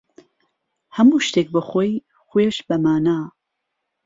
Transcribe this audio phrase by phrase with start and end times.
[0.95, 1.89] ههموو شتێک به خوێ،
[2.29, 3.19] خوێش به مانا